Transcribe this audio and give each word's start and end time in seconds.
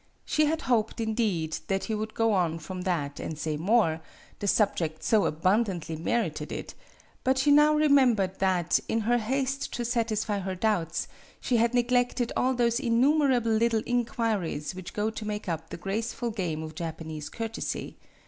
She 0.25 0.45
had 0.47 0.61
hoped, 0.63 0.99
indeed, 0.99 1.57
that 1.67 1.83
he 1.83 1.93
would 1.93 2.15
go 2.15 2.33
on 2.33 2.57
from 2.57 2.81
that 2.81 3.19
and 3.19 3.37
say 3.37 3.55
more, 3.55 4.01
the 4.39 4.47
subject 4.47 5.03
so 5.03 5.25
abundantly 5.27 5.95
merited 5.95 6.51
it; 6.51 6.73
but 7.23 7.37
MADAME 7.37 7.43
BUTTERFLY 7.45 7.49
51 7.51 7.53
she 7.53 7.67
now 7.67 7.73
remembered 7.75 8.39
that, 8.39 8.79
in 8.87 9.01
her 9.01 9.19
haste 9.19 9.71
to 9.73 9.85
satisfy 9.85 10.39
her 10.39 10.55
doubts, 10.55 11.07
she 11.39 11.57
had 11.57 11.75
neglected 11.75 12.31
all 12.35 12.55
those 12.55 12.79
innumerable 12.79 13.51
little 13.51 13.83
inquiries 13.85 14.73
which 14.73 14.93
go 14.93 15.11
to 15.11 15.23
make 15.23 15.47
up 15.47 15.69
the 15.69 15.77
graceful 15.77 16.31
game 16.31 16.63
of 16.63 16.73
Japanese 16.73 17.29
courtesy. 17.29 17.99